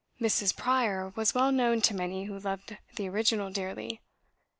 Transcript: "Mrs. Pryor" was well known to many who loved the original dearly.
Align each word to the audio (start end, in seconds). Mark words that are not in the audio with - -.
"Mrs. 0.19 0.57
Pryor" 0.57 1.09
was 1.15 1.35
well 1.35 1.51
known 1.51 1.79
to 1.81 1.93
many 1.93 2.23
who 2.23 2.39
loved 2.39 2.75
the 2.95 3.07
original 3.07 3.51
dearly. 3.51 4.01